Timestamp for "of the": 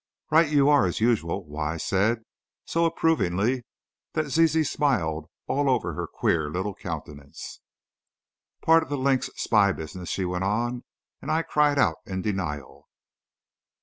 8.81-8.97